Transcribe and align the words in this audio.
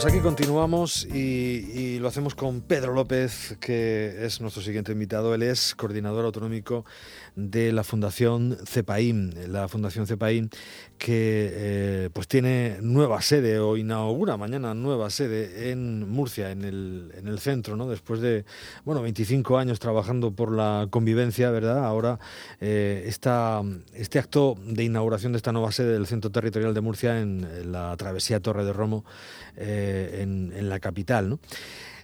pues 0.00 0.14
aquí 0.14 0.22
continuamos 0.22 1.06
y, 1.12 1.98
lo 1.98 2.06
hacemos 2.06 2.36
con 2.36 2.60
Pedro 2.60 2.92
López, 2.92 3.56
que 3.58 4.24
es 4.24 4.40
nuestro 4.40 4.62
siguiente 4.62 4.92
invitado. 4.92 5.34
Él 5.34 5.42
es 5.42 5.74
coordinador 5.74 6.24
autonómico 6.24 6.84
de 7.34 7.72
la 7.72 7.82
Fundación 7.82 8.56
CEPAIM, 8.64 9.32
la 9.48 9.66
Fundación 9.66 10.06
CEPAIM 10.06 10.50
que 10.98 11.50
eh, 11.52 12.10
pues 12.12 12.26
tiene 12.26 12.78
nueva 12.82 13.22
sede 13.22 13.60
o 13.60 13.76
inaugura 13.76 14.36
mañana 14.36 14.74
nueva 14.74 15.10
sede 15.10 15.70
en 15.70 16.08
Murcia, 16.08 16.50
en 16.50 16.64
el, 16.64 17.12
en 17.16 17.28
el 17.28 17.38
centro, 17.38 17.76
¿no? 17.76 17.88
Después 17.88 18.20
de, 18.20 18.44
bueno, 18.84 19.00
25 19.02 19.58
años 19.58 19.78
trabajando 19.78 20.32
por 20.32 20.52
la 20.52 20.88
convivencia, 20.90 21.50
¿verdad? 21.50 21.84
Ahora 21.84 22.18
eh, 22.60 23.04
este 23.06 24.18
acto 24.18 24.56
de 24.64 24.84
inauguración 24.84 25.32
de 25.32 25.38
esta 25.38 25.52
nueva 25.52 25.70
sede 25.72 25.92
del 25.92 26.06
Centro 26.06 26.30
Territorial 26.30 26.74
de 26.74 26.80
Murcia 26.80 27.20
en, 27.20 27.72
la 27.72 27.96
travesía 27.96 28.40
Torre 28.40 28.64
de 28.64 28.72
Romo 28.72 29.04
eh, 29.58 30.20
en, 30.22 30.52
en 30.56 30.68
la 30.68 30.80
capital, 30.80 31.28
¿no? 31.28 31.40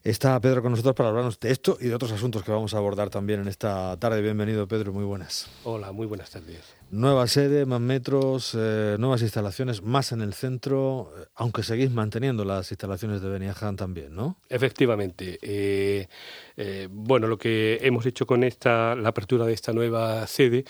Está 0.05 0.39
Pedro 0.39 0.61
con 0.61 0.71
nosotros 0.71 0.95
para 0.95 1.09
hablarnos 1.09 1.41
de 1.41 1.51
esto 1.51 1.79
y 1.81 1.87
de 1.87 1.95
otros 1.95 2.13
asuntos 2.13 2.43
que 2.43 2.53
vamos 2.53 2.75
a 2.75 2.77
abordar 2.77 3.09
también 3.09 3.41
en 3.41 3.49
esta 3.49 3.97
tarde. 3.99 4.21
Bienvenido, 4.21 4.69
Pedro, 4.69 4.93
muy 4.93 5.05
buenas. 5.05 5.49
Hola, 5.65 5.93
muy 5.93 6.07
buenas 6.07 6.29
tardes. 6.29 6.61
Nueva 6.91 7.27
sede, 7.27 7.65
más 7.65 7.81
metros, 7.81 8.55
eh, 8.55 8.97
nuevas 8.99 9.23
instalaciones, 9.23 9.83
más 9.83 10.13
en 10.13 10.21
el 10.21 10.35
centro, 10.35 11.11
eh, 11.17 11.25
aunque 11.37 11.63
seguís 11.63 11.91
manteniendo 11.91 12.45
las 12.45 12.71
instalaciones 12.71 13.23
de 13.23 13.31
Beniaján 13.31 13.77
también, 13.77 14.15
¿no? 14.15 14.37
Efectivamente. 14.51 15.39
Eh, 15.41 16.07
bueno, 16.91 17.27
lo 17.27 17.39
que 17.39 17.79
hemos 17.81 18.05
hecho 18.05 18.27
con 18.27 18.45
esta, 18.45 18.95
la 18.95 19.09
apertura 19.09 19.47
de 19.47 19.55
esta 19.55 19.73
nueva 19.73 20.27
sede 20.27 20.67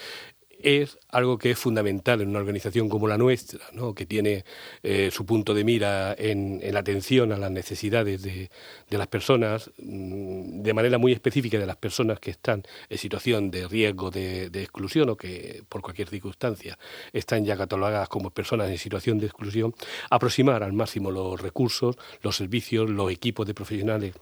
es 0.64 0.98
algo 1.10 1.36
que 1.38 1.50
es 1.50 1.58
fundamental 1.58 2.22
en 2.22 2.28
una 2.28 2.38
organización 2.38 2.88
como 2.88 3.06
la 3.06 3.18
nuestra, 3.18 3.60
¿no? 3.72 3.94
que 3.94 4.06
tiene 4.06 4.44
eh, 4.82 5.10
su 5.12 5.26
punto 5.26 5.52
de 5.52 5.62
mira 5.62 6.14
en, 6.16 6.60
la 6.72 6.80
atención 6.80 7.32
a 7.32 7.36
las 7.36 7.50
necesidades 7.50 8.22
de, 8.22 8.50
las 8.88 9.06
personas, 9.06 9.70
mm, 9.78 10.62
de 10.62 10.74
manera 10.74 10.98
muy 10.98 11.12
específica 11.12 11.58
de 11.58 11.66
las 11.66 11.76
personas 11.76 12.18
que 12.18 12.30
están 12.30 12.62
en 12.88 12.98
situación 12.98 13.50
de 13.50 13.68
riesgo 13.68 14.10
de, 14.10 14.46
exclusión 14.54 15.10
o 15.10 15.16
que 15.16 15.62
por 15.68 15.82
cualquier 15.82 16.08
circunstancia 16.08 16.78
están 17.12 17.44
ya 17.44 17.56
catalogadas 17.56 18.08
como 18.08 18.30
personas 18.30 18.70
en 18.70 18.78
situación 18.78 19.18
de 19.18 19.26
exclusión, 19.26 19.74
aproximar 20.10 20.62
al 20.62 20.72
máximo 20.72 21.10
los 21.10 21.40
recursos, 21.40 21.96
los 22.22 22.36
servicios, 22.36 22.88
los 22.88 23.12
equipos 23.12 23.46
de 23.46 23.54
profesionales 23.54 24.14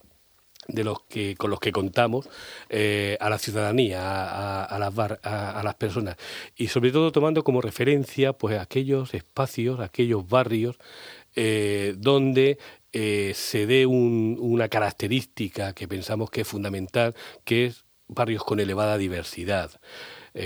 de 0.67 0.83
los 0.83 1.01
que 1.03 1.35
con 1.35 1.49
los 1.49 1.59
que 1.59 1.71
contamos 1.71 2.29
eh, 2.69 3.17
a 3.19 3.29
la 3.29 3.37
ciudadanía 3.37 4.63
a, 4.63 4.79
las 4.79 4.93
a, 5.23 5.61
las 5.63 5.75
personas. 5.75 6.17
Y 6.55 6.67
sobre 6.67 6.91
todo 6.91 7.11
tomando 7.11 7.43
como 7.43 7.61
referencia 7.61 8.33
pues 8.33 8.59
aquellos 8.59 9.13
espacios 9.13 9.79
aquellos 9.79 10.27
barrios 10.27 10.77
eh, 11.35 11.95
donde 11.97 12.57
eh, 12.91 13.33
se 13.35 13.65
dé 13.65 13.85
una 13.85 14.67
característica 14.69 15.73
que 15.73 15.87
pensamos 15.87 16.29
que 16.29 16.41
es 16.41 16.47
fundamental 16.47 17.15
que 17.43 17.65
es 17.65 17.85
barrios 18.07 18.43
con 18.43 18.59
elevada 18.59 18.97
diversidad. 18.97 19.71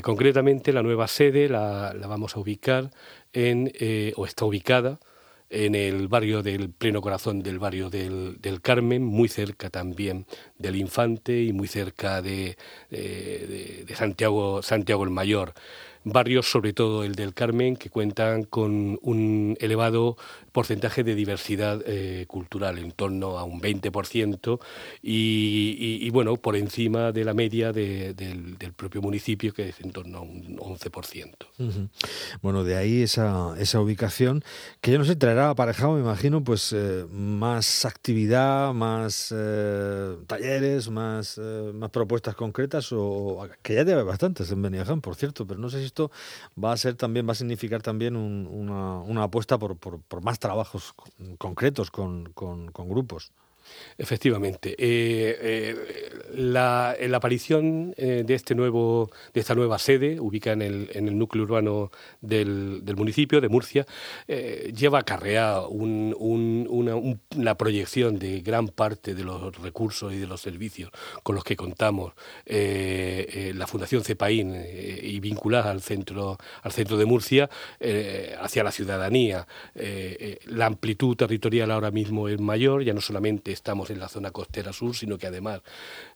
Concretamente 0.04 0.74
la 0.74 0.84
nueva 0.84 1.08
sede 1.08 1.48
la, 1.48 1.94
la, 1.94 2.08
vamos 2.08 2.36
a 2.36 2.42
ubicar 2.42 2.92
en 3.32 3.72
o 4.18 4.26
está 4.26 4.44
ubicada 4.44 5.00
en 5.50 5.76
el 5.76 6.08
barrio 6.08 6.44
del 6.44 6.70
pleno 6.72 7.02
corazón 7.02 7.42
del 7.42 7.60
barrio 7.60 7.90
del, 7.90 8.38
del 8.42 8.62
Carmen, 8.62 9.04
muy 9.04 9.28
cerca 9.30 9.70
también 9.70 10.26
del 10.58 10.76
Infante 10.76 11.44
y 11.44 11.54
muy 11.54 11.68
cerca 11.68 12.22
de, 12.22 12.58
de, 12.90 13.84
de 13.88 13.96
Santiago, 13.96 14.62
Santiago 14.62 15.04
el 15.04 15.10
Mayor 15.12 15.54
barrios, 16.12 16.50
sobre 16.50 16.74
todo 16.74 17.04
el 17.04 17.16
del 17.16 17.34
Carmen, 17.34 17.76
que 17.76 17.90
cuentan 17.90 18.44
con 18.44 19.00
un 19.02 19.58
elevado 19.60 20.18
porcentaje 20.52 21.04
de 21.04 21.16
diversidad 21.16 21.82
eh, 21.86 22.26
cultural, 22.28 22.80
en 22.80 22.92
torno 22.92 23.38
a 23.38 23.44
un 23.44 23.62
20%, 23.62 24.60
y, 25.04 26.00
y, 26.02 26.10
bueno, 26.10 26.38
por 26.38 26.56
encima 26.56 27.12
de 27.12 27.24
la 27.24 27.34
media 27.34 27.72
del, 27.72 28.16
propio 28.76 29.02
municipio, 29.02 29.54
que 29.54 29.70
es 29.70 29.80
en 29.82 29.92
torno 29.92 30.20
a 30.20 30.22
un 30.22 30.58
11%. 30.58 31.90
Bueno, 32.42 32.64
de 32.64 32.76
ahí 32.76 33.02
esa, 33.02 33.56
esa 33.60 33.82
ubicación, 33.82 34.44
que 34.82 34.92
yo 34.92 34.98
no 34.98 35.06
sé, 35.06 35.16
traerá 35.16 35.50
aparejado, 35.50 35.94
me 35.94 36.02
imagino, 36.02 36.44
pues 36.44 36.74
eh, 36.74 37.06
más 37.12 37.86
actividad, 37.86 38.74
más 38.74 39.34
eh, 39.36 40.16
talleres, 40.26 40.90
más, 40.90 41.40
más 41.74 41.90
propuestas 41.92 42.36
concretas, 42.36 42.90
o 42.92 43.48
que 43.62 43.76
ya 43.76 43.84
debe 43.84 44.04
bastantes 44.04 44.52
en 44.52 44.62
Beniaján, 44.62 45.02
por 45.02 45.16
cierto, 45.16 45.46
pero 45.46 45.60
no 45.60 45.70
sé 45.70 45.80
si 45.80 45.86
va 46.64 46.72
a 46.72 46.78
ser 46.78 46.96
también, 46.96 47.28
va 47.28 47.32
a 47.32 47.36
significar 47.36 47.82
también 47.82 48.16
una, 48.16 49.00
una, 49.00 49.24
apuesta 49.24 49.58
por, 49.58 49.78
por, 49.78 50.22
más 50.22 50.40
trabajos 50.40 50.94
concretos 51.38 51.92
con, 51.92 52.32
con, 52.34 52.72
con 52.72 52.90
grupos. 52.90 53.32
Efectivamente. 53.98 54.76
Eh, 54.78 55.38
eh, 55.42 55.76
la, 56.36 56.96
aparición 57.16 57.96
eh, 57.98 58.24
de, 58.26 58.34
este 58.36 58.54
nuevo, 58.54 59.10
de 59.34 59.40
esta 59.40 59.56
nueva 59.56 59.80
sede, 59.80 60.20
ubicada 60.20 60.54
en 60.54 60.62
el, 60.62 60.90
en 60.94 61.08
el 61.08 61.18
núcleo 61.18 61.46
urbano 61.46 61.92
del, 62.22 62.82
del, 62.84 62.96
municipio 62.96 63.42
de 63.42 63.50
Murcia, 63.50 63.86
lleva 64.28 65.00
acarreada 65.00 65.68
un, 65.68 66.16
una, 66.70 66.96
la 67.36 67.56
proyección 67.58 68.20
de 68.20 68.42
gran 68.42 68.68
parte 68.68 69.16
de 69.16 69.24
los 69.24 69.56
recursos 69.62 70.14
y 70.14 70.18
de 70.18 70.28
los 70.28 70.42
servicios 70.42 70.92
con 71.24 71.36
los 71.36 71.44
que 71.44 71.56
contamos 71.56 72.14
la 72.46 73.68
Fundación 73.68 74.04
CEPAIN 74.04 74.56
y 75.02 75.20
vinculadas 75.20 75.68
al 75.68 75.82
centro, 75.82 76.38
al 76.62 76.72
centro 76.72 76.98
de 76.98 77.06
Murcia 77.06 77.50
hacia 78.42 78.64
la 78.64 78.72
ciudadanía. 78.72 79.48
la 80.46 80.66
amplitud 80.66 81.16
territorial 81.16 81.72
ahora 81.72 81.92
mismo 81.92 82.28
es 82.28 82.40
mayor, 82.40 82.84
ya 82.84 82.94
no 82.94 83.02
solamente 83.02 83.52
estamos 83.58 83.90
en 83.90 84.00
la 84.00 84.08
zona 84.08 84.32
costera 84.32 84.72
sur, 84.74 84.96
sino 84.96 85.18
que 85.18 85.28
además 85.28 85.62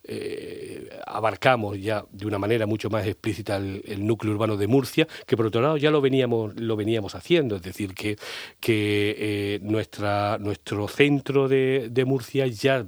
eh, 0.04 0.90
abarcamos 1.06 1.80
ya 1.80 2.06
de 2.12 2.26
una 2.26 2.40
manera 2.40 2.66
mucho 2.66 2.90
más 2.90 3.06
explícita 3.06 3.58
el, 3.58 4.06
núcleo 4.06 4.34
urbano 4.34 4.58
de 4.58 4.68
Murcia, 4.68 5.08
que 5.26 5.38
por 5.38 5.46
otro 5.48 5.62
lado 5.62 5.78
ya 5.78 5.92
lo 5.92 6.02
veníamos, 6.02 6.60
lo 6.60 6.76
veníamos 6.76 7.16
haciendo, 7.16 7.58
es 7.58 7.62
decir, 7.62 7.94
que, 7.94 8.18
que 8.60 9.16
eh, 9.18 9.60
nuestra, 9.62 10.38
nuestro 10.40 10.88
centro 10.88 11.48
de, 11.48 12.04
Murcia 12.06 12.48
ya, 12.48 12.86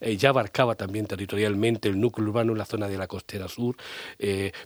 eh, 0.00 0.16
ya 0.16 0.28
abarcaba 0.28 0.74
también 0.74 1.06
territorialmente 1.06 1.88
el 1.88 1.98
núcleo 1.98 2.28
urbano 2.28 2.52
en 2.52 2.58
la 2.58 2.66
zona 2.66 2.88
de 2.88 2.98
la 2.98 3.06
costera 3.06 3.48
sur, 3.48 3.76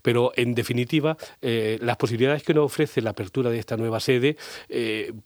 pero 0.02 0.32
en 0.36 0.54
definitiva 0.54 1.16
las 1.40 1.96
posibilidades 1.96 2.42
que 2.42 2.54
nos 2.54 2.64
ofrece 2.64 3.00
la 3.00 3.10
apertura 3.10 3.50
de 3.50 3.58
esta 3.58 3.76
nueva 3.76 4.00
sede, 4.00 4.36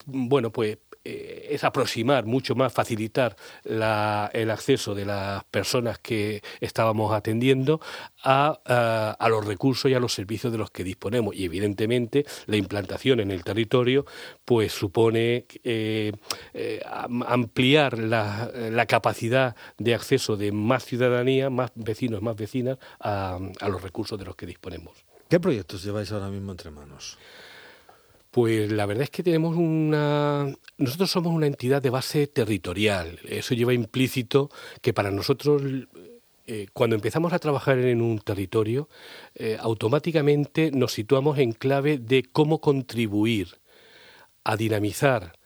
bueno, 0.06 0.50
pues 0.50 0.78
eh, 1.10 1.46
es 1.54 1.64
aproximar 1.64 2.26
mucho 2.26 2.54
más, 2.54 2.70
facilitar 2.70 3.34
el 3.64 4.50
acceso 4.50 4.94
de 4.94 5.06
las 5.06 5.42
personas 5.44 5.98
que 5.98 6.42
estábamos 6.60 7.14
atendiendo 7.14 7.80
a, 8.22 9.16
los 9.30 9.46
recursos 9.46 9.90
y 9.90 9.94
a 9.94 10.00
los 10.00 10.12
servicios 10.12 10.52
de 10.52 10.58
los 10.58 10.70
que 10.70 10.84
disponemos. 10.84 11.34
Y 11.34 11.46
evidentemente 11.46 12.26
la 12.44 12.56
implantación 12.56 13.20
en 13.20 13.30
el 13.30 13.42
territorio 13.42 14.04
pues 14.44 14.72
supone 14.72 15.46
eh, 15.64 16.12
eh, 16.52 16.82
ampliar 17.26 17.98
la, 17.98 18.50
la, 18.70 18.84
capacidad 18.84 19.56
de 19.78 19.94
acceso 19.94 20.36
de 20.36 20.52
más 20.52 20.84
ciudadanía, 20.84 21.48
más 21.48 21.70
vecinos, 21.74 22.20
más 22.20 22.36
vecinas 22.36 22.76
a 23.00 23.38
los 23.66 23.82
recursos 23.82 24.18
de 24.18 24.26
los 24.26 24.36
que 24.36 24.44
disponemos. 24.44 24.92
¿Qué 25.30 25.40
proyectos 25.40 25.82
lleváis 25.82 26.12
ahora 26.12 26.28
mismo 26.28 26.52
entre 26.52 26.70
manos? 26.70 27.18
Pues 28.38 28.70
la 28.70 28.86
verdad 28.86 29.02
es 29.02 29.10
que 29.10 29.24
tenemos 29.24 29.56
una... 29.56 30.46
Nosotros 30.76 31.10
somos 31.10 31.34
una 31.34 31.48
entidad 31.48 31.82
de 31.82 31.90
base 31.90 32.28
territorial. 32.28 33.18
Eso 33.28 33.52
lleva 33.56 33.74
implícito 33.74 34.48
que 34.80 34.92
para 34.92 35.10
nosotros 35.10 35.60
eh, 36.46 36.68
cuando 36.72 36.94
empezamos 36.94 37.32
a 37.32 37.40
trabajar 37.40 37.78
en 37.78 38.00
un 38.00 38.20
territorio, 38.20 38.88
eh, 39.34 39.56
automáticamente 39.58 40.70
nos 40.70 40.92
situamos 40.92 41.38
en 41.38 41.50
clave 41.50 41.98
de 41.98 42.28
cómo 42.30 42.60
contribuir 42.60 43.58
a 44.44 44.56
dinamizar 44.56 45.36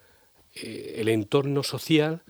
eh, 0.54 0.96
el 0.98 1.08
entorno 1.08 1.62
social 1.62 2.24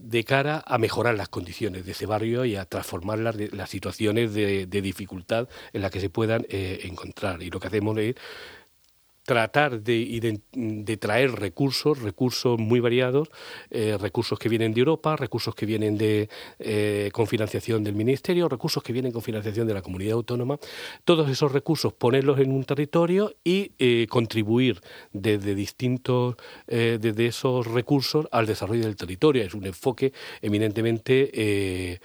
de 0.00 0.24
cara 0.24 0.64
a 0.66 0.78
mejorar 0.78 1.14
las 1.14 1.28
condiciones 1.28 1.86
de 1.86 1.92
ese 1.92 2.06
barrio 2.06 2.44
y 2.44 2.56
a 2.56 2.64
transformar 2.64 3.20
las, 3.20 3.70
situaciones 3.70 4.34
de, 4.34 4.66
dificultad 4.66 5.48
en 5.72 5.82
las 5.82 5.92
que 5.92 6.00
se 6.00 6.10
puedan 6.10 6.44
encontrar. 6.50 7.40
Y 7.40 7.50
lo 7.50 7.60
que 7.60 7.68
hacemos 7.68 7.96
es 7.98 8.16
tratar 9.26 9.82
de, 9.82 10.98
traer 11.00 11.32
recursos, 11.32 12.00
recursos 12.00 12.58
muy 12.58 12.78
variados, 12.78 13.28
eh, 13.70 13.98
recursos 14.00 14.38
que 14.38 14.48
vienen 14.48 14.72
de 14.72 14.80
Europa, 14.80 15.16
recursos 15.16 15.54
que 15.54 15.66
vienen 15.66 15.98
eh, 16.00 17.10
con 17.12 17.26
financiación 17.26 17.82
del 17.82 17.96
Ministerio, 17.96 18.48
recursos 18.48 18.82
que 18.84 18.92
vienen 18.92 19.10
con 19.10 19.22
financiación 19.22 19.66
de 19.66 19.74
la 19.74 19.82
comunidad 19.82 20.14
autónoma, 20.14 20.58
todos 21.04 21.28
esos 21.28 21.50
recursos 21.50 21.92
ponerlos 21.92 22.38
en 22.38 22.52
un 22.52 22.64
territorio 22.64 23.34
y 23.42 23.72
eh, 23.80 24.06
contribuir 24.08 24.80
desde 25.12 25.54
distintos, 25.54 26.36
desde 26.68 27.26
esos 27.26 27.66
recursos 27.66 28.28
al 28.30 28.46
desarrollo 28.46 28.84
del 28.84 28.94
territorio. 28.94 29.42
Es 29.42 29.54
un 29.54 29.66
enfoque 29.66 30.12
eminentemente 30.40 32.00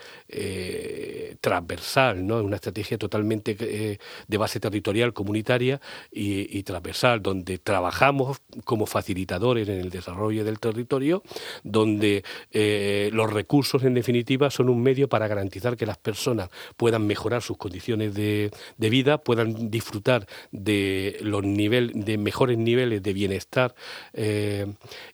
transversal, 1.40 2.26
¿no? 2.26 2.42
una 2.42 2.56
estrategia 2.56 2.98
totalmente 2.98 4.00
de 4.28 4.38
base 4.38 4.60
territorial, 4.60 5.14
comunitaria 5.14 5.80
y 6.12 6.64
transversal 6.64 7.11
donde 7.20 7.58
trabajamos 7.58 8.42
como 8.64 8.86
facilitadores 8.86 9.68
en 9.70 9.80
el 9.80 9.90
desarrollo 9.90 10.44
del 10.44 10.60
territorio, 10.60 11.24
donde 11.64 12.24
eh, 12.52 13.10
los 13.14 13.32
recursos, 13.32 13.84
en 13.84 13.94
definitiva, 13.94 14.50
son 14.50 14.70
un 14.70 14.82
medio 14.82 15.10
para 15.10 15.28
garantizar 15.28 15.78
que 15.78 15.86
las 15.86 15.98
personas 15.98 16.50
puedan 16.78 17.08
mejorar 17.08 17.42
sus 17.42 17.58
condiciones 17.58 18.14
de, 18.14 18.52
vida, 18.78 19.18
puedan 19.18 19.70
disfrutar 19.70 20.28
de 20.52 21.18
los 21.22 21.44
niveles, 21.44 21.94
de 21.94 22.18
mejores 22.18 22.58
niveles 22.58 23.02
de 23.04 23.14
bienestar 23.14 23.76
eh, 24.14 24.68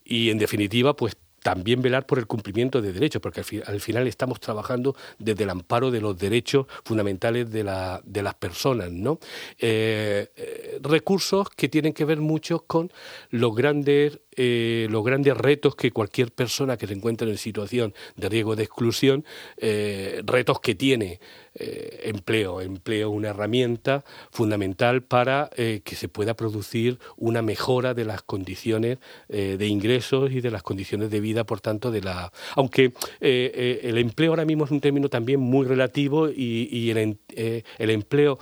y, 0.04 0.30
en 0.30 0.38
definitiva, 0.38 0.96
pues 0.96 1.18
también 1.42 1.82
velar 1.82 2.06
por 2.06 2.20
el 2.20 2.28
cumplimiento 2.28 2.82
de 2.82 2.92
derechos, 2.92 3.22
porque 3.22 3.42
al, 3.66 3.80
final 3.80 4.08
estamos 4.08 4.40
trabajando 4.40 4.96
desde 5.20 5.44
el 5.44 5.50
amparo 5.50 5.92
de 5.92 6.02
los 6.02 6.18
derechos 6.18 6.68
fundamentales 6.84 7.52
de, 7.52 7.64
la, 7.64 8.02
de 8.04 8.24
las 8.24 8.36
personas, 8.36 8.92
¿no? 8.92 9.20
Eh, 9.60 10.30
eh, 10.36 10.80
recursos 10.82 11.50
que 11.50 11.70
tienen 11.70 11.94
que 11.94 12.06
ver 12.06 12.20
mucho 12.20 12.66
con 12.66 12.92
los 13.30 13.56
grandes 13.56 14.20
eh, 14.40 14.88
los 14.92 15.04
grandes 15.04 15.36
retos 15.36 15.76
que 15.76 15.90
cualquier 15.90 16.32
persona 16.32 16.78
que 16.78 16.86
se 16.86 16.94
encuentra 16.94 17.28
en 17.28 17.40
situación 17.40 17.96
de 18.16 18.30
riesgo 18.30 18.56
de 18.56 18.64
exclusión, 18.64 19.26
eh, 19.58 20.22
retos 20.24 20.60
que 20.60 20.76
tiene 20.76 21.20
eh, 21.56 22.02
empleo. 22.04 22.62
Empleo 22.62 23.10
una 23.10 23.30
herramienta 23.30 24.06
fundamental 24.30 25.02
para 25.02 25.50
que 25.56 25.96
se 25.96 26.08
pueda 26.08 26.36
producir 26.36 27.00
una 27.16 27.42
mejora 27.42 27.96
de 27.96 28.06
las 28.06 28.22
condiciones 28.22 29.00
de 29.28 29.66
ingresos 29.66 30.32
y 30.32 30.42
de 30.42 30.52
las 30.52 30.62
condiciones 30.62 31.10
de 31.10 31.20
vida, 31.20 31.46
por 31.46 31.60
tanto, 31.60 31.90
de 31.90 32.02
la. 32.02 32.32
Aunque 32.56 32.94
el 33.20 33.98
empleo 33.98 34.32
ahora 34.32 34.46
mismo 34.46 34.66
es 34.66 34.72
un 34.72 34.82
término 34.82 35.10
también 35.10 35.40
muy 35.40 35.66
relativo 35.66 36.30
y, 36.30 36.92
el, 36.92 37.18
el, 37.36 37.90
empleo 37.90 38.38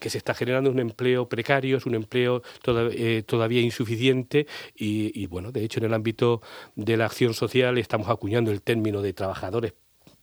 que 0.00 0.08
se 0.08 0.16
está 0.16 0.32
generando 0.32 0.70
es 0.70 0.74
un 0.74 0.80
empleo 0.80 1.28
precario, 1.28 1.76
es 1.76 1.84
un 1.84 1.94
empleo 1.94 2.42
todavía 3.26 3.60
insuficiente 3.60 4.46
y 4.74 5.25
bueno, 5.26 5.52
de 5.52 5.64
hecho 5.64 5.80
en 5.80 5.86
el 5.86 5.94
ámbito 5.94 6.40
de 6.74 6.96
la 6.96 7.06
acción 7.06 7.34
social 7.34 7.78
estamos 7.78 8.08
acuñando 8.08 8.50
el 8.50 8.62
término 8.62 9.02
de 9.02 9.12
trabajadores 9.12 9.74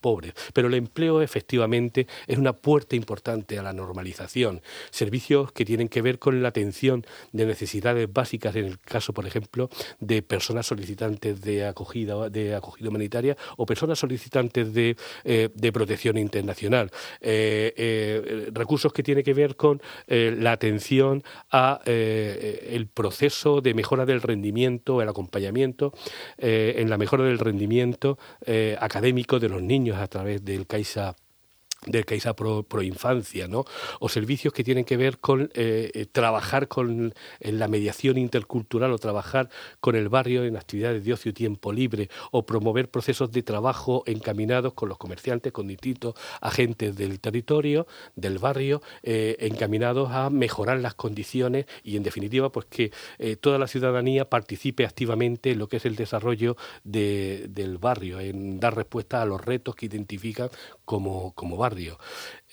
pobres. 0.03 0.33
Pero 0.53 0.67
el 0.67 0.75
empleo 0.75 1.23
efectivamente 1.23 2.05
es 2.27 2.37
una 2.37 2.53
puerta 2.53 2.95
importante 2.95 3.57
a 3.57 3.63
la 3.63 3.73
normalización. 3.73 4.61
Servicios 4.91 5.51
que 5.53 5.65
tienen 5.65 5.87
que 5.87 6.03
ver 6.03 6.19
con 6.19 6.43
la 6.43 6.49
atención 6.49 7.05
de 7.31 7.45
necesidades 7.47 8.11
básicas, 8.11 8.55
en 8.55 8.65
el 8.65 8.79
caso, 8.79 9.13
por 9.13 9.25
ejemplo, 9.25 9.69
de 9.99 10.21
personas 10.21 10.67
solicitantes 10.67 11.41
de 11.41 11.65
acogida, 11.65 12.29
de 12.29 12.53
acogida 12.53 12.89
humanitaria 12.89 13.37
o 13.57 13.65
personas 13.65 13.97
solicitantes 13.97 14.73
de, 14.73 14.97
eh, 15.23 15.49
protección 15.73 16.17
internacional. 16.17 16.91
Eh, 17.21 17.73
eh, 17.75 18.49
recursos 18.51 18.91
que 18.93 19.01
tienen 19.01 19.23
que 19.23 19.33
ver 19.33 19.55
con 19.55 19.81
la 20.07 20.51
atención 20.51 21.23
a 21.49 21.81
el 21.85 22.87
proceso 22.93 23.61
de 23.61 23.73
mejora 23.73 24.05
del 24.05 24.21
rendimiento, 24.21 25.01
el 25.01 25.09
acompañamiento 25.09 25.93
en 26.37 26.89
la 26.89 26.97
mejora 26.97 27.23
del 27.23 27.39
rendimiento 27.39 28.19
académico 28.79 29.39
de 29.39 29.49
los 29.49 29.61
niños 29.61 29.92
a 30.01 30.07
través 30.07 30.43
del 30.43 30.67
CAISA 30.67 31.15
del 31.85 32.05
CAISA 32.05 32.35
pro, 32.35 32.65
infancia, 32.81 33.47
¿no? 33.47 33.65
o 33.99 34.09
servicios 34.09 34.53
que 34.53 34.63
tienen 34.63 34.85
que 34.85 34.97
ver 34.97 35.17
con 35.19 35.49
eh, 35.53 35.91
eh, 35.93 36.05
trabajar 36.11 36.67
con 36.67 37.13
en 37.39 37.59
la 37.59 37.67
mediación 37.67 38.17
intercultural 38.17 38.91
o 38.91 38.97
trabajar 38.97 39.49
con 39.79 39.95
el 39.95 40.09
barrio 40.09 40.43
en 40.45 40.57
actividades 40.57 41.03
de 41.03 41.13
ocio 41.13 41.31
y 41.31 41.33
tiempo 41.33 41.71
libre 41.71 42.09
o 42.31 42.45
promover 42.45 42.89
procesos 42.89 43.31
de 43.31 43.43
trabajo 43.43 44.03
encaminados 44.05 44.73
con 44.73 44.89
los 44.89 44.97
comerciantes, 44.97 45.51
con 45.51 45.67
distintos 45.67 46.15
agentes 46.41 46.95
del 46.95 47.19
territorio, 47.19 47.87
del 48.15 48.37
barrio, 48.37 48.81
eh, 49.03 49.37
encaminados 49.39 50.11
a 50.11 50.29
mejorar 50.29 50.79
las 50.79 50.93
condiciones 50.93 51.65
y 51.83 51.97
en 51.97 52.03
definitiva 52.03 52.51
pues 52.51 52.65
que 52.65 52.91
toda 53.41 53.57
la 53.57 53.67
ciudadanía 53.67 54.29
participe 54.29 54.85
activamente 54.85 55.51
en 55.51 55.59
lo 55.59 55.67
que 55.67 55.77
es 55.77 55.85
el 55.85 55.95
desarrollo 55.95 56.55
de, 56.83 57.47
del 57.49 57.77
barrio, 57.77 58.19
en 58.19 58.59
dar 58.59 58.75
respuesta 58.75 59.21
a 59.21 59.25
los 59.25 59.43
retos 59.43 59.75
que 59.75 59.85
identifican 59.85 60.49
como, 60.85 61.33
como 61.33 61.57
barrio 61.57 61.72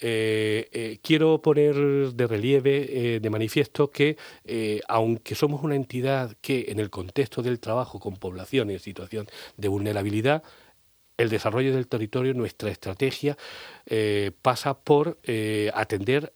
eh, 0.00 0.68
eh, 0.72 0.98
quiero 1.02 1.42
poner 1.42 1.74
de 1.74 2.26
relieve, 2.26 3.14
eh, 3.16 3.20
de 3.20 3.30
manifiesto, 3.30 3.90
que 3.90 4.16
aunque 4.88 5.34
somos 5.34 5.62
una 5.62 5.76
entidad 5.76 6.36
que 6.40 6.66
en 6.68 6.80
el 6.80 6.90
contexto 6.90 7.42
del 7.42 7.60
trabajo 7.60 8.00
con 8.00 8.16
población 8.16 8.70
en 8.70 8.78
situación 8.78 9.26
de 9.56 9.68
vulnerabilidad, 9.68 10.42
el 11.16 11.28
desarrollo 11.28 11.74
del 11.74 11.86
territorio, 11.86 12.32
nuestra 12.32 12.70
estrategia 12.70 13.36
pasa 14.40 14.78
por 14.78 15.18
atender 15.74 16.32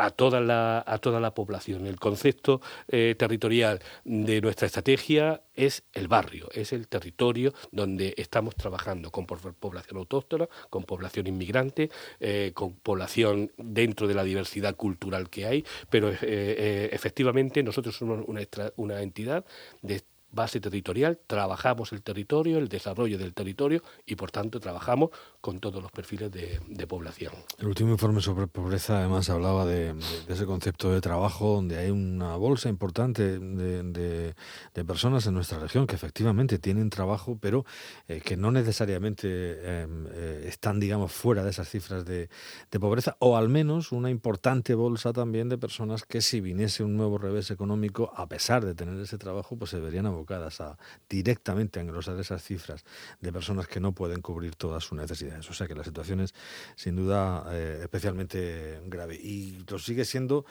a 0.00 0.10
toda 0.10 0.40
la, 0.40 0.82
a 0.86 0.98
toda 0.98 1.20
la 1.20 1.34
población. 1.34 1.86
El 1.86 1.98
concepto 2.00 2.60
eh, 2.88 3.14
territorial 3.18 3.80
de 4.04 4.40
nuestra 4.40 4.66
estrategia 4.66 5.42
es 5.54 5.82
el 5.92 6.08
barrio, 6.08 6.48
es 6.52 6.72
el 6.72 6.88
territorio 6.88 7.52
donde 7.70 8.14
estamos 8.16 8.56
trabajando 8.56 9.10
con 9.10 9.26
población 9.26 9.98
autóctona, 9.98 10.48
con 10.70 10.84
población 10.84 11.26
inmigrante, 11.26 11.90
eh, 12.18 12.52
con 12.54 12.74
población 12.76 13.52
dentro 13.58 14.08
de 14.08 14.14
la 14.14 14.24
diversidad 14.24 14.74
cultural 14.74 15.28
que 15.28 15.44
hay, 15.44 15.64
pero 15.90 16.10
eh, 16.22 16.88
efectivamente 16.92 17.62
nosotros 17.62 17.96
somos 17.96 18.24
una, 18.26 18.40
una 18.76 19.02
entidad 19.02 19.44
de 19.82 20.02
base 20.32 20.60
territorial, 20.60 21.18
trabajamos 21.26 21.92
el 21.92 22.02
territorio, 22.02 22.58
el 22.58 22.68
desarrollo 22.68 23.18
del 23.18 23.34
territorio 23.34 23.82
y 24.06 24.16
por 24.16 24.30
tanto 24.30 24.60
trabajamos 24.60 25.10
con 25.40 25.58
todos 25.58 25.82
los 25.82 25.90
perfiles 25.90 26.30
de, 26.30 26.86
población. 26.86 27.32
El 27.58 27.68
último 27.68 27.90
informe 27.90 28.20
sobre 28.20 28.46
pobreza 28.46 28.98
además 28.98 29.30
hablaba 29.30 29.64
de, 29.64 29.94
ese 30.28 30.44
concepto 30.44 30.90
de 30.90 31.00
trabajo 31.00 31.54
donde 31.54 31.78
hay 31.78 31.90
una 31.90 32.34
bolsa 32.36 32.68
importante 32.68 33.38
de, 33.38 34.34
personas 34.86 35.26
en 35.26 35.34
nuestra 35.34 35.58
región 35.58 35.86
que 35.86 35.94
efectivamente 35.94 36.58
tienen 36.58 36.90
trabajo 36.90 37.38
pero 37.40 37.64
eh, 38.08 38.20
que 38.24 38.36
no 38.36 38.50
necesariamente 38.50 39.82
em, 39.82 40.06
eh, 40.10 40.44
están 40.46 40.80
digamos 40.80 41.12
fuera 41.12 41.44
de 41.44 41.50
esas 41.50 41.68
cifras 41.68 42.04
de, 42.04 42.28
pobreza 42.80 43.16
o 43.20 43.36
al 43.36 43.48
menos 43.48 43.92
una 43.92 44.10
importante 44.10 44.74
bolsa 44.74 45.12
también 45.12 45.48
de 45.48 45.58
personas 45.58 46.04
que 46.04 46.22
si 46.22 46.40
viniese 46.40 46.82
un 46.82 46.96
nuevo 46.96 47.18
revés 47.18 47.50
económico 47.50 48.12
a 48.16 48.26
pesar 48.26 48.64
de 48.64 48.74
tener 48.74 48.98
ese 48.98 49.18
trabajo 49.18 49.56
pues 49.56 49.70
se 49.70 49.78
verían 49.78 50.06
abocadas 50.20 50.60
a 50.60 50.78
directamente 51.08 51.78
a 51.78 51.82
engrosar 51.82 52.18
esas 52.20 52.42
cifras 52.42 52.84
de 53.20 53.32
personas 53.32 53.66
que 53.66 53.80
no 53.80 53.92
pueden 53.92 54.20
cubrir 54.20 54.54
todas 54.54 54.84
sus 54.84 54.98
necesidades. 54.98 55.48
O 55.48 55.54
sea 55.54 55.66
que 55.66 55.74
la 55.74 55.84
situación 55.84 56.20
es 56.20 56.34
sin 56.76 56.96
duda 56.96 57.44
eh, 57.50 57.80
especialmente 57.82 58.80
grave 58.86 59.16
y 59.16 59.64
lo 59.68 59.78
sigue 59.78 60.04
siendo, 60.04 60.44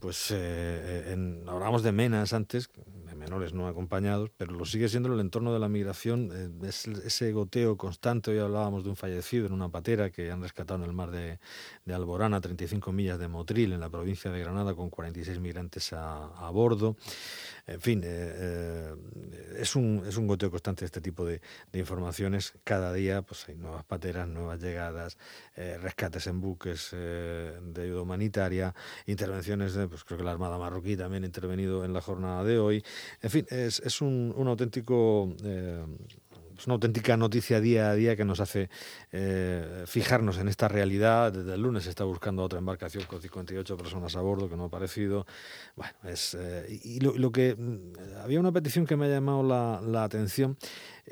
pues 0.00 0.30
eh, 0.30 1.12
en, 1.12 1.44
hablábamos 1.46 1.82
de 1.82 1.92
menas 1.92 2.32
antes, 2.32 2.70
de 3.06 3.14
menores 3.14 3.52
no 3.52 3.68
acompañados, 3.68 4.30
pero 4.36 4.52
lo 4.52 4.64
sigue 4.64 4.88
siendo 4.88 5.08
en 5.08 5.14
el 5.14 5.20
entorno 5.20 5.52
de 5.52 5.58
la 5.58 5.68
migración, 5.68 6.30
eh, 6.32 6.68
es 6.68 6.86
ese 6.86 7.32
goteo 7.32 7.76
constante, 7.76 8.30
hoy 8.30 8.38
hablábamos 8.38 8.82
de 8.82 8.90
un 8.90 8.96
fallecido 8.96 9.46
en 9.46 9.52
una 9.52 9.68
patera 9.68 10.10
que 10.10 10.30
han 10.30 10.42
rescatado 10.42 10.82
en 10.82 10.88
el 10.88 10.94
mar 10.94 11.10
de, 11.10 11.38
de 11.84 11.94
Alborán 11.94 12.40
35 12.40 12.92
millas 12.92 13.18
de 13.18 13.28
Motril, 13.28 13.72
en 13.72 13.80
la 13.80 13.90
provincia 13.90 14.30
de 14.30 14.40
Granada, 14.40 14.74
con 14.74 14.88
46 14.88 15.38
migrantes 15.38 15.92
a, 15.92 16.26
a 16.26 16.50
bordo. 16.50 16.96
En 17.66 17.80
fin, 17.80 18.02
es 18.04 19.76
un, 19.76 20.02
es 20.06 20.16
un 20.16 20.26
goteo 20.26 20.50
constante 20.50 20.84
este 20.84 21.00
tipo 21.00 21.24
de, 21.24 21.40
informaciones. 21.72 22.54
Cada 22.64 22.92
día 22.92 23.22
pues 23.22 23.48
hay 23.48 23.56
nuevas 23.56 23.84
pateras, 23.84 24.28
nuevas 24.28 24.60
llegadas, 24.60 25.18
eh, 25.56 25.78
rescates 25.80 26.26
en 26.26 26.40
buques 26.40 26.90
eh, 26.92 27.58
de 27.62 27.82
ayuda 27.82 28.02
humanitaria, 28.02 28.74
intervenciones, 29.06 29.74
de, 29.74 29.88
pues 29.90 30.04
creo 30.04 30.18
que 30.18 30.24
la 30.24 30.30
Armada 30.30 30.58
marroquí 30.58 30.96
también 30.96 31.24
ha 31.24 31.26
intervenido 31.26 31.84
en 31.84 31.92
la 31.92 32.00
jornada 32.00 32.44
de 32.44 32.58
hoy. 32.58 32.84
En 33.20 33.30
fin, 33.30 33.46
es, 33.50 33.80
es 33.80 34.00
un, 34.00 34.34
auténtico... 34.46 35.34
Eh, 35.44 35.84
es 36.56 36.66
una 36.66 36.74
auténtica 36.74 37.16
noticia 37.16 37.58
día 37.58 37.88
a 37.88 37.94
día 37.94 38.16
que 38.16 38.24
nos 38.26 38.38
hace 38.38 38.68
eh, 39.12 39.84
fijarnos 39.86 40.36
en 40.36 40.46
esta 40.46 40.68
realidad. 40.68 41.32
Desde 41.32 41.54
el 41.54 41.62
lunes 41.62 41.84
se 41.84 41.88
está 41.88 42.04
buscando 42.04 42.42
otra 42.42 42.58
embarcación 42.58 43.04
con 43.04 43.22
58 43.22 43.78
personas 43.78 44.14
a 44.14 44.20
bordo 44.20 44.46
que 44.46 44.56
no 44.56 44.64
ha 44.64 44.66
aparecido. 44.66 45.26
Bueno, 45.74 45.94
es, 46.04 46.36
y 46.68 47.00
lo, 47.00 47.32
que 47.32 47.56
mm, 47.56 48.18
había 48.22 48.40
una 48.40 48.52
petición 48.52 48.84
que 48.84 48.94
me 48.94 49.06
ha 49.06 49.08
llamado 49.08 49.42
la, 49.42 49.80
la 49.82 50.04
atención 50.04 50.58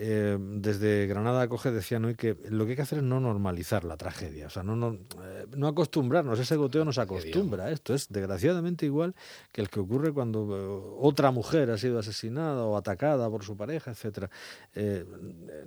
eh, 0.00 0.38
desde 0.38 1.08
Granada 1.08 1.42
Acoge 1.42 1.72
decían 1.72 2.04
hoy 2.04 2.14
que 2.14 2.36
lo 2.50 2.64
que 2.64 2.70
hay 2.70 2.76
que 2.76 2.82
hacer 2.82 2.98
es 2.98 3.04
no 3.04 3.18
normalizar 3.18 3.82
la 3.82 3.96
tragedia, 3.96 4.46
o 4.46 4.50
sea, 4.50 4.62
no, 4.62 4.76
no, 4.76 4.92
eh, 4.92 5.46
no 5.56 5.66
acostumbrarnos, 5.66 6.38
ese 6.38 6.54
goteo 6.54 6.84
nos 6.84 6.98
acostumbra 6.98 7.64
a 7.64 7.72
esto, 7.72 7.92
es 7.94 8.06
desgraciadamente 8.08 8.86
igual 8.86 9.16
que 9.50 9.60
el 9.60 9.68
que 9.68 9.80
ocurre 9.80 10.12
cuando 10.12 10.56
eh, 10.56 10.94
otra 11.00 11.32
mujer 11.32 11.72
ha 11.72 11.78
sido 11.78 11.98
asesinada 11.98 12.62
o 12.62 12.76
atacada 12.76 13.28
por 13.28 13.42
su 13.42 13.56
pareja, 13.56 13.90
etcétera. 13.90 14.30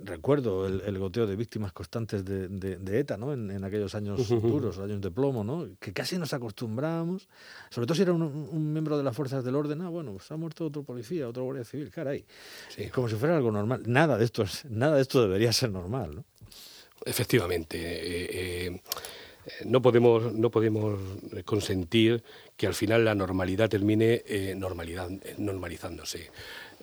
recuerdo 0.02 0.66
el, 0.66 0.98
goteo 0.98 1.26
de 1.26 1.36
víctimas 1.36 1.72
constantes 1.74 2.24
de, 2.24 2.48
de, 2.48 2.98
ETA, 3.00 3.18
¿no? 3.18 3.34
En, 3.34 3.62
aquellos 3.62 3.94
años 3.94 4.26
duros, 4.30 4.78
años 4.78 5.02
de 5.02 5.10
plomo, 5.10 5.44
¿no? 5.44 5.68
Que 5.78 5.92
casi 5.92 6.16
nos 6.16 6.32
acostumbramos, 6.32 7.28
sobre 7.68 7.86
todo 7.86 7.96
si 7.96 8.02
era 8.02 8.14
un, 8.14 8.72
miembro 8.72 8.96
de 8.96 9.04
las 9.04 9.14
fuerzas 9.14 9.44
del 9.44 9.56
orden, 9.56 9.82
ah, 9.82 9.90
bueno, 9.90 10.12
pues 10.12 10.30
ha 10.32 10.38
muerto 10.38 10.64
otro 10.64 10.84
policía, 10.84 11.28
otro 11.28 11.44
guardia 11.44 11.64
civil, 11.64 11.90
caray, 11.90 12.24
como 12.94 13.10
si 13.10 13.16
fuera 13.16 13.36
algo 13.36 13.52
normal, 13.52 13.82
nada 13.84 14.21
esto 14.24 14.44
nada 14.68 14.96
de 14.96 15.02
esto 15.02 15.22
debería 15.22 15.52
ser 15.52 15.70
normal, 15.70 16.16
¿no? 16.16 16.24
Efectivamente. 17.04 17.78
Eh, 17.78 18.66
eh, 18.66 18.80
no 19.64 19.82
podemos, 19.82 20.32
no 20.34 20.50
podemos 20.50 21.00
consentir 21.44 22.22
que 22.56 22.68
al 22.68 22.74
final 22.74 23.04
la 23.04 23.14
normalidad 23.16 23.68
termine 23.68 24.22
normalidad, 24.56 25.10
normalizándose. 25.36 26.30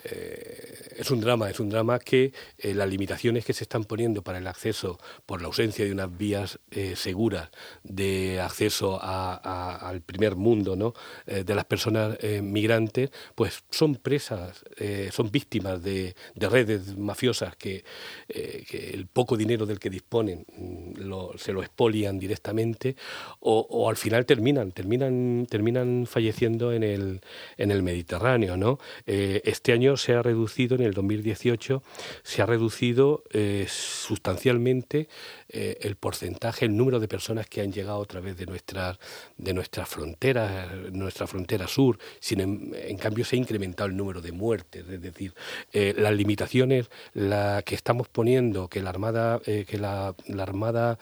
Eh, 0.04 0.96
es 0.98 1.12
un 1.12 1.22
drama, 1.22 1.50
es 1.50 1.60
un 1.60 1.70
drama 1.70 2.00
que 2.00 2.34
eh, 2.58 2.74
las 2.74 2.90
limitaciones 2.90 3.46
que 3.46 3.54
se 3.54 3.64
están 3.64 3.86
poniendo 3.86 4.22
para 4.22 4.38
el 4.38 4.48
acceso 4.48 5.00
por 5.26 5.42
la 5.42 5.48
ausencia 5.48 5.86
de 5.86 5.92
unas 5.92 6.16
vías 6.18 6.60
eh, 6.72 6.96
seguras 6.96 7.50
de 7.84 8.42
acceso 8.42 9.00
al 9.02 10.02
primer 10.02 10.36
mundo 10.36 10.76
¿no? 10.76 10.94
de 11.26 11.56
las 11.56 11.66
personas 11.66 12.18
migrantes, 12.42 13.12
pues 13.36 13.64
son 13.70 13.96
presas, 13.96 14.64
son 15.12 15.32
víctimas 15.32 15.82
de, 15.82 16.16
redes 16.36 16.98
mafiosas 16.98 17.56
que, 17.56 17.84
el 18.28 19.08
poco 19.08 19.38
dinero 19.38 19.66
del 19.66 19.80
que 19.80 19.90
disponen 19.90 20.46
mm, 20.58 21.38
se 21.38 21.54
lo 21.54 21.62
expolian 21.62 22.20
directamente 22.20 22.96
o, 23.40 23.90
al 23.90 23.98
final 23.98 24.26
terminan, 24.26 24.72
terminan, 24.72 25.48
terminan 25.50 26.06
falleciendo 26.08 26.74
en 26.74 26.84
el, 26.84 27.22
en 27.58 27.72
el 27.72 27.84
Mediterráneo. 27.84 28.58
¿no? 28.58 28.80
este 29.06 29.74
año 29.74 29.89
se 29.98 30.14
ha 30.14 30.22
reducido, 30.22 30.76
en 30.76 30.82
el 30.82 30.94
2018, 30.94 31.82
se 32.24 32.42
ha 32.42 32.46
reducido 32.46 33.24
eh, 33.32 33.66
sustancialmente 33.70 35.08
eh, 35.50 35.78
el 35.82 35.96
porcentaje, 35.96 36.66
el 36.66 36.76
número 36.76 37.00
de 37.00 37.08
personas 37.08 37.48
que 37.48 37.62
han 37.62 37.72
llegado 37.72 38.02
a 38.02 38.06
través 38.06 38.38
de 38.38 38.46
nuestras 38.46 38.98
de 39.38 39.54
nuestras 39.54 39.90
fronteras, 39.90 40.72
nuestra 40.92 41.28
frontera 41.28 41.68
sur. 41.68 41.98
Sin 42.20 42.40
en, 42.40 42.98
cambio, 42.98 43.26
se 43.26 43.36
ha 43.36 43.40
incrementado 43.40 43.90
el 43.90 43.98
número 43.98 44.22
de 44.22 44.32
muertes. 44.32 44.88
Es 44.88 45.02
decir, 45.02 45.34
eh, 45.74 45.94
las 45.98 46.14
limitaciones 46.14 46.90
que 47.14 47.76
estamos 47.76 48.08
poniendo, 48.08 48.68
que 48.68 48.82
la 48.82 48.90
armada, 48.90 49.40
que 49.40 49.78
la, 49.78 50.16
armada 50.38 50.98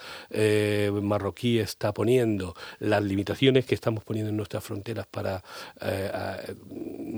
marroquí 1.01 1.59
está 1.59 1.93
poniendo, 1.93 2.55
las 2.79 3.03
limitaciones 3.03 3.65
que 3.65 3.75
estamos 3.75 4.03
poniendo 4.03 4.29
en 4.29 4.37
nuestras 4.37 4.63
fronteras 4.63 5.07
para 5.07 5.43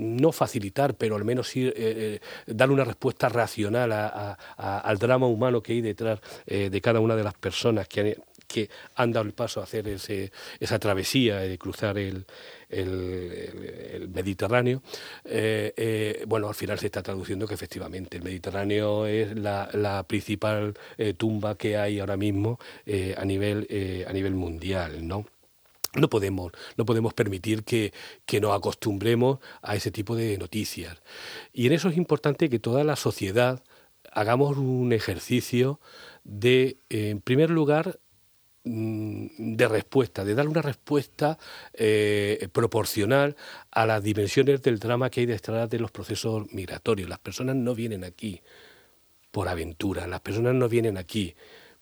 no 0.00 0.32
facilitar, 0.32 0.94
pero 0.94 1.16
al 1.16 1.24
menos 1.24 1.54
ir 1.56 1.68
eh, 1.68 1.72
eh, 1.76 2.20
dar 2.46 2.70
una 2.70 2.84
respuesta 2.84 3.28
racional 3.28 3.92
al 4.56 4.98
drama 4.98 5.26
humano 5.26 5.62
que 5.62 5.72
hay 5.72 5.80
detrás 5.80 6.20
eh, 6.46 6.70
de 6.70 6.80
cada 6.80 7.00
una 7.00 7.16
de 7.16 7.19
las 7.22 7.34
personas 7.34 7.88
que 7.88 8.00
han, 8.00 8.14
que 8.46 8.70
han 8.96 9.12
dado 9.12 9.26
el 9.26 9.32
paso 9.32 9.60
a 9.60 9.64
hacer 9.64 9.88
ese, 9.88 10.32
esa 10.58 10.78
travesía 10.78 11.38
de 11.38 11.58
cruzar 11.58 11.98
el, 11.98 12.26
Mediterráneo, 14.14 14.82
bueno, 16.26 16.48
al 16.48 16.54
final 16.54 16.78
se 16.78 16.86
está 16.86 17.02
traduciendo 17.02 17.46
que 17.48 17.54
efectivamente 17.54 18.16
el 18.16 18.22
Mediterráneo 18.22 19.06
es 19.06 19.36
la, 19.36 20.04
principal 20.06 20.74
tumba 21.16 21.56
que 21.56 21.76
hay 21.76 21.98
ahora 21.98 22.16
mismo 22.16 22.60
a, 23.16 23.24
nivel, 23.24 24.04
a 24.06 24.12
nivel 24.12 24.34
mundial, 24.34 25.06
¿no? 25.06 25.26
No 25.94 26.08
podemos, 26.08 26.52
no 26.76 26.84
podemos 26.84 27.14
permitir 27.14 27.64
que, 27.64 27.92
nos 28.40 28.56
acostumbremos 28.56 29.40
a 29.60 29.74
ese 29.74 29.90
tipo 29.90 30.14
de 30.14 30.38
noticias. 30.38 30.96
Y 31.52 31.66
en 31.66 31.72
eso 31.72 31.88
es 31.88 31.96
importante 31.96 32.48
que 32.48 32.60
toda 32.60 32.84
la 32.84 32.94
sociedad 32.94 33.62
hagamos 34.12 34.58
un 34.58 34.92
ejercicio 34.92 35.80
de, 36.24 36.78
en 36.88 37.20
primer 37.20 37.50
lugar, 37.50 38.00
mm, 38.64 39.56
de 39.56 39.68
respuesta, 39.68 40.24
de 40.24 40.34
dar 40.34 40.48
una 40.48 40.62
respuesta 40.62 41.38
eh, 41.74 42.48
proporcional 42.52 43.36
a 43.70 43.86
las 43.86 44.02
dimensiones 44.02 44.62
del 44.62 44.78
drama 44.78 45.10
que 45.10 45.20
hay 45.20 45.26
detrás 45.26 45.70
de 45.70 45.78
los 45.78 45.90
procesos 45.90 46.52
migratorios. 46.52 47.08
Las 47.08 47.18
personas 47.18 47.56
no 47.56 47.74
vienen 47.74 48.04
aquí 48.04 48.42
por 49.30 49.48
aventura, 49.48 50.06
las 50.06 50.20
personas 50.20 50.54
no 50.54 50.68
vienen 50.68 50.98
aquí 50.98 51.34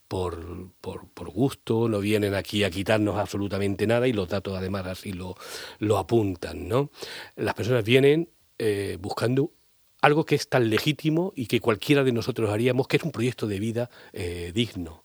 por, 0.07 0.71
por, 0.81 1.29
gusto, 1.31 1.87
no 1.87 1.99
vienen 1.99 2.33
aquí 2.33 2.63
a 2.63 2.71
quitarnos 2.71 3.17
absolutamente 3.17 3.85
nada 3.85 4.07
y 4.07 4.13
los 4.13 4.27
datos 4.27 4.57
además 4.57 4.87
así 4.87 5.13
lo, 5.13 5.35
lo 5.77 5.99
apuntan. 5.99 6.67
¿no? 6.67 6.89
Las 7.35 7.53
personas 7.53 7.85
vienen 7.85 8.29
eh, 8.57 8.97
buscando 8.99 9.51
algo 10.01 10.25
que 10.25 10.35
es 10.35 10.47
tan 10.47 10.69
legítimo 10.69 11.33
y 11.35 11.47
que 11.47 11.59
cualquiera 11.59 12.03
de 12.03 12.11
nosotros 12.11 12.49
haríamos, 12.49 12.87
que 12.87 12.97
es 12.97 13.03
un 13.03 13.11
proyecto 13.11 13.47
de 13.47 13.59
vida 13.59 13.89
eh, 14.13 14.51
digno. 14.53 15.03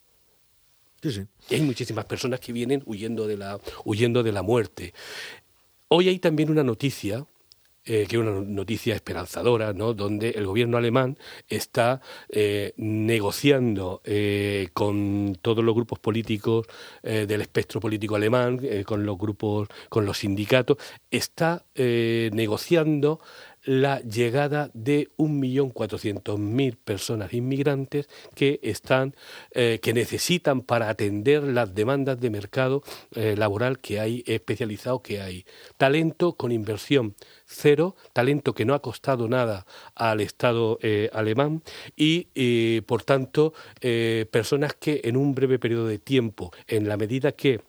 Y 1.50 1.54
hay 1.54 1.60
muchísimas 1.60 2.06
personas 2.06 2.40
que 2.40 2.52
vienen 2.52 2.82
huyendo 2.86 3.26
de 3.26 3.36
la, 3.36 3.60
huyendo 3.84 4.22
de 4.22 4.32
la 4.32 4.42
muerte. 4.42 4.94
Hoy 5.88 6.08
hay 6.08 6.18
también 6.18 6.50
una 6.50 6.64
noticia 6.64 7.26
eh, 7.86 8.06
que 8.08 8.16
es 8.16 8.22
una 8.22 8.40
noticia 8.40 8.94
esperanzadora, 8.94 9.74
¿no? 9.74 9.92
donde 9.92 10.30
el 10.30 10.46
gobierno 10.46 10.78
alemán 10.78 11.18
está 11.48 12.00
eh, 12.30 12.72
negociando 12.78 14.00
eh, 14.04 14.70
con 14.72 15.36
todos 15.42 15.62
los 15.62 15.74
grupos 15.74 15.98
políticos 15.98 16.66
del 17.02 17.42
espectro 17.42 17.80
político 17.80 18.16
alemán, 18.16 18.58
con 18.86 19.04
los 19.04 19.18
grupos, 19.18 19.68
con 19.90 20.06
los 20.06 20.18
sindicatos, 20.18 20.78
está 21.10 21.66
negociando 21.74 23.20
la 23.64 24.00
llegada 24.00 24.70
de 24.74 25.10
1.400.000 25.16 26.76
personas 26.76 27.32
inmigrantes 27.32 28.08
que 28.34 28.60
están 28.62 29.14
eh, 29.52 29.80
que 29.82 29.94
necesitan 29.94 30.62
para 30.62 30.88
atender 30.88 31.42
las 31.42 31.74
demandas 31.74 32.20
de 32.20 32.30
mercado 32.30 32.82
eh, 33.14 33.34
laboral 33.36 33.78
que 33.78 34.00
hay 34.00 34.22
especializado 34.26 35.02
que 35.02 35.20
hay. 35.20 35.44
Talento 35.76 36.34
con 36.34 36.52
inversión 36.52 37.14
cero 37.46 37.96
talento 38.12 38.54
que 38.54 38.64
no 38.64 38.74
ha 38.74 38.82
costado 38.82 39.28
nada 39.28 39.66
al 39.94 40.20
Estado 40.20 40.78
eh, 40.82 41.10
alemán 41.12 41.62
y 41.96 42.80
por 42.82 43.02
tanto 43.02 43.52
personas 44.30 44.74
que 44.74 45.02
en 45.04 45.16
un 45.16 45.34
breve 45.34 45.58
periodo 45.58 45.86
de 45.86 45.98
tiempo 45.98 46.52
en 46.66 46.88
la 46.88 46.96
medida 46.96 47.32
que 47.32 47.60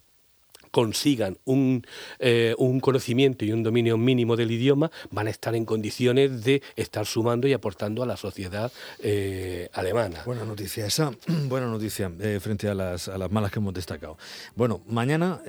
consigan 0.75 1.37
un, 1.45 1.87
eh, 2.19 2.53
un 2.57 2.81
conocimiento 2.81 3.45
y 3.45 3.53
un 3.53 3.63
dominio 3.63 3.97
mínimo 3.97 4.35
del 4.35 4.51
idioma, 4.51 4.91
van 5.09 5.27
a 5.27 5.29
estar 5.29 5.55
en 5.55 5.63
condiciones 5.63 6.43
de 6.43 6.61
estar 6.75 7.05
sumando 7.05 7.47
y 7.47 7.53
aportando 7.53 8.03
a 8.03 8.05
la 8.05 8.17
sociedad 8.17 8.73
eh, 8.99 9.69
alemana. 9.71 10.23
Buena 10.25 10.43
noticia 10.43 10.85
esa, 10.85 11.11
buena 11.47 11.67
noticia 11.67 12.11
eh, 12.19 12.41
frente 12.41 12.67
a 12.67 12.73
las, 12.73 13.07
a 13.07 13.17
las 13.17 13.31
malas 13.31 13.53
que 13.53 13.59
hemos 13.59 13.73
destacado. 13.73 14.17
Bueno, 14.53 14.81
mañana 14.85 15.39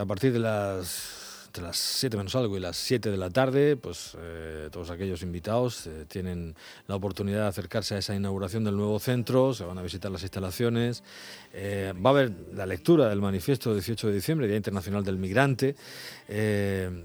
a 0.00 0.06
partir 0.06 0.32
de 0.32 0.38
las 0.38 1.21
entre 1.52 1.64
las 1.64 1.76
7 1.76 2.16
menos 2.16 2.34
algo 2.34 2.56
y 2.56 2.60
las 2.60 2.78
7 2.78 3.10
de 3.10 3.16
la 3.18 3.28
tarde, 3.28 3.76
pues 3.76 4.16
eh, 4.18 4.70
todos 4.72 4.88
aquellos 4.88 5.20
invitados 5.20 5.86
eh, 5.86 6.06
tienen 6.08 6.54
la 6.86 6.96
oportunidad 6.96 7.42
de 7.42 7.48
acercarse 7.48 7.94
a 7.94 7.98
esa 7.98 8.14
inauguración 8.14 8.64
del 8.64 8.74
nuevo 8.74 8.98
centro, 8.98 9.52
se 9.52 9.62
van 9.62 9.76
a 9.76 9.82
visitar 9.82 10.10
las 10.10 10.22
instalaciones, 10.22 11.04
eh, 11.52 11.92
va 11.94 12.08
a 12.08 12.12
haber 12.14 12.32
la 12.54 12.64
lectura 12.64 13.10
del 13.10 13.20
manifiesto 13.20 13.68
del 13.68 13.80
18 13.80 14.08
de 14.08 14.14
diciembre, 14.14 14.48
Día 14.48 14.56
Internacional 14.56 15.04
del 15.04 15.18
Migrante, 15.18 15.76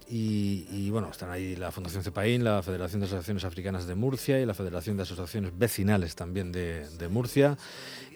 y, 0.09 0.89
bueno, 0.91 1.09
están 1.11 1.29
ahí 1.29 1.57
la 1.57 1.69
Fundación 1.73 2.01
CEPAIN, 2.01 2.45
la 2.45 2.63
Federación 2.63 3.01
de 3.01 3.07
Asociaciones 3.07 3.43
Africanas 3.43 3.85
de 3.85 3.95
Murcia 3.95 4.39
y 4.39 4.45
la 4.45 4.53
Federación 4.53 4.95
de 4.95 5.03
Asociaciones 5.03 5.51
Vecinales 5.57 6.15
también 6.15 6.53
de, 6.53 6.87
de 6.97 7.09
Murcia. 7.09 7.57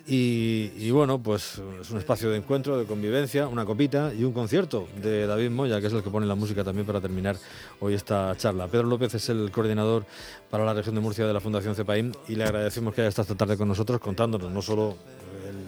Y, 0.08 0.92
bueno, 0.92 1.22
pues 1.22 1.62
es 1.80 1.90
un 1.92 1.98
espacio 1.98 2.30
de 2.32 2.38
encuentro, 2.38 2.78
de 2.78 2.86
convivencia, 2.86 3.48
una 3.48 3.66
copita 3.66 4.14
y 4.14 4.24
un 4.24 4.34
concierto 4.34 4.88
de 5.02 5.28
David 5.28 5.52
Moya, 5.52 5.80
que 5.80 5.88
es 5.88 5.94
el 5.94 6.04
que 6.04 6.10
pone 6.10 6.21
la 6.28 6.36
música 6.36 6.64
también 6.64 6.86
para 6.86 7.02
terminar 7.02 7.38
hoy 7.80 7.94
esta 7.94 8.36
charla. 8.38 8.68
Pedro 8.68 8.88
López 8.88 9.14
es 9.16 9.30
el 9.30 9.52
coordinador 9.52 10.06
para 10.50 10.66
la 10.66 10.74
región 10.74 10.96
de 10.96 11.02
Murcia 11.02 11.26
de 11.26 11.34
la 11.34 11.40
Fundación 11.40 11.76
CEPAIM 11.76 12.12
y 12.28 12.36
le 12.36 12.44
agradecemos 12.44 12.94
que 12.94 13.02
haya 13.02 13.10
estado 13.10 13.24
esta 13.24 13.36
tarde 13.36 13.58
con 13.58 13.68
nosotros 13.68 14.00
contándonos 14.00 14.52
no 14.52 14.62
solo 14.62 14.98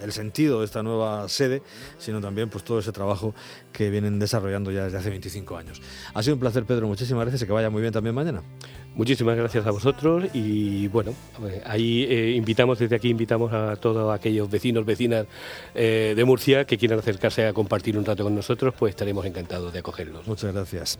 el, 0.03 0.11
sentido 0.11 0.59
de 0.59 0.65
esta 0.65 0.83
nueva 0.83 1.27
sede, 1.29 1.61
sino 1.97 2.21
también 2.21 2.49
pues 2.49 2.63
todo 2.63 2.79
ese 2.79 2.91
trabajo 2.91 3.33
que 3.71 3.89
vienen 3.89 4.19
desarrollando 4.19 4.71
ya 4.71 4.85
desde 4.85 4.97
hace 4.97 5.09
25 5.09 5.57
años. 5.57 5.81
Ha 6.13 6.21
sido 6.23 6.35
un 6.35 6.39
placer, 6.39 6.65
Pedro. 6.65 6.87
Muchísimas 6.87 7.23
gracias 7.23 7.41
y 7.41 7.45
que 7.45 7.51
vaya 7.51 7.69
muy 7.69 7.81
bien 7.81 7.93
también 7.93 8.15
mañana. 8.15 8.41
Muchísimas 8.95 9.35
gracias 9.35 9.65
a 9.65 9.71
vosotros 9.71 10.25
y 10.33 10.87
bueno, 10.89 11.13
pues, 11.39 11.61
ahí 11.65 12.05
eh, 12.07 12.31
invitamos, 12.35 12.77
desde 12.77 12.95
aquí 12.95 13.09
invitamos 13.09 13.51
a 13.51 13.75
todos 13.75 14.13
aquellos 14.13 14.49
vecinos, 14.51 14.85
vecinas 14.85 15.25
eh, 15.73 16.13
de 16.15 16.25
Murcia 16.25 16.65
que 16.65 16.77
quieran 16.77 16.99
acercarse 16.99 17.47
a 17.47 17.53
compartir 17.53 17.97
un 17.97 18.05
rato 18.05 18.23
con 18.23 18.35
nosotros, 18.35 18.75
pues 18.77 18.91
estaremos 18.91 19.25
encantados 19.25 19.73
de 19.73 19.79
acogerlos. 19.79 20.27
Muchas 20.27 20.53
gracias. 20.53 20.91